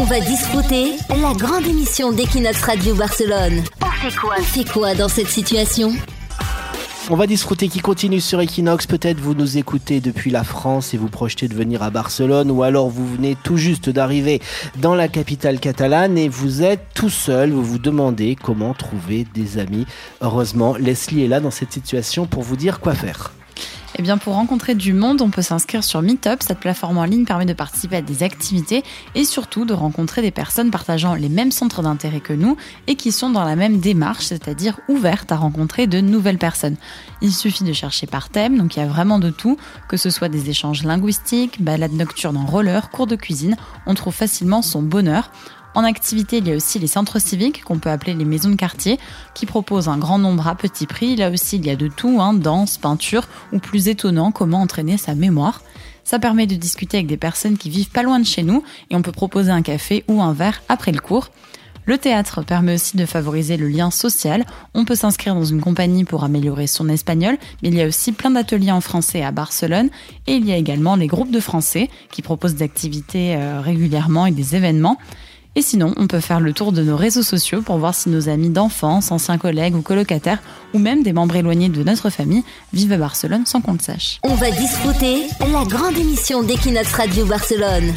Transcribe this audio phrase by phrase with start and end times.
[0.00, 3.64] On va discuter la grande émission d'Equinox Radio Barcelone.
[3.82, 5.92] On fait quoi On fait quoi dans cette situation
[7.10, 8.86] On va discuter qui continue sur Equinox.
[8.86, 12.62] Peut-être vous nous écoutez depuis la France et vous projetez de venir à Barcelone ou
[12.62, 14.40] alors vous venez tout juste d'arriver
[14.76, 17.50] dans la capitale catalane et vous êtes tout seul.
[17.50, 19.84] Vous vous demandez comment trouver des amis.
[20.20, 23.32] Heureusement, Leslie est là dans cette situation pour vous dire quoi faire.
[24.00, 26.40] Eh bien, pour rencontrer du monde, on peut s'inscrire sur Meetup.
[26.40, 28.84] Cette plateforme en ligne permet de participer à des activités
[29.16, 32.56] et surtout de rencontrer des personnes partageant les mêmes centres d'intérêt que nous
[32.86, 36.76] et qui sont dans la même démarche, c'est-à-dire ouvertes à rencontrer de nouvelles personnes.
[37.22, 39.56] Il suffit de chercher par thème, donc il y a vraiment de tout,
[39.88, 43.56] que ce soit des échanges linguistiques, balades nocturnes en roller, cours de cuisine,
[43.86, 45.32] on trouve facilement son bonheur.
[45.78, 48.56] En activité, il y a aussi les centres civiques, qu'on peut appeler les maisons de
[48.56, 48.98] quartier,
[49.32, 51.14] qui proposent un grand nombre à petit prix.
[51.14, 54.96] Là aussi, il y a de tout, hein, danse, peinture, ou plus étonnant, comment entraîner
[54.96, 55.62] sa mémoire.
[56.02, 58.96] Ça permet de discuter avec des personnes qui vivent pas loin de chez nous, et
[58.96, 61.30] on peut proposer un café ou un verre après le cours.
[61.84, 64.46] Le théâtre permet aussi de favoriser le lien social.
[64.74, 68.10] On peut s'inscrire dans une compagnie pour améliorer son espagnol, mais il y a aussi
[68.10, 69.90] plein d'ateliers en français à Barcelone
[70.26, 74.26] et il y a également les groupes de français qui proposent des activités euh, régulièrement
[74.26, 74.98] et des événements.
[75.58, 78.28] Et sinon, on peut faire le tour de nos réseaux sociaux pour voir si nos
[78.28, 80.38] amis d'enfance, anciens collègues ou colocataires,
[80.72, 84.20] ou même des membres éloignés de notre famille, vivent à Barcelone sans qu'on le sache.
[84.22, 87.92] On va discuter la grande émission d'Equinox Radio Barcelone.